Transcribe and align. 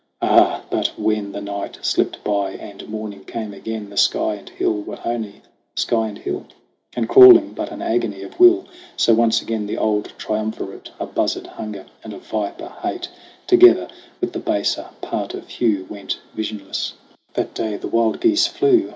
Ah, 0.19 0.63
but 0.71 0.87
when 0.97 1.31
The 1.31 1.41
night 1.41 1.77
slipped 1.83 2.23
by 2.23 2.53
and 2.53 2.89
morning 2.89 3.23
came 3.23 3.53
again, 3.53 3.91
The 3.91 3.97
sky 3.97 4.33
and 4.33 4.49
hill 4.49 4.81
were 4.81 4.97
only 5.05 5.43
sky 5.75 6.07
and 6.07 6.17
hill 6.17 6.47
And 6.95 7.07
crawling 7.07 7.53
but 7.53 7.71
an 7.71 7.83
agony 7.83 8.23
of 8.23 8.39
will. 8.39 8.65
So 8.97 9.13
once 9.13 9.43
again 9.43 9.67
the 9.67 9.77
old 9.77 10.11
triumvirate, 10.17 10.89
A 10.99 11.05
buzzard 11.05 11.45
Hunger 11.45 11.85
and 12.03 12.13
a 12.13 12.17
viper 12.17 12.69
Hate 12.81 13.09
Together 13.45 13.87
with 14.21 14.33
the 14.33 14.39
baser 14.39 14.89
part 15.03 15.35
of 15.35 15.47
Hugh, 15.47 15.85
Went 15.87 16.17
visionless. 16.33 16.95
That 17.35 17.53
day 17.53 17.77
the 17.77 17.87
wild 17.87 18.19
geese 18.21 18.47
flew 18.47 18.89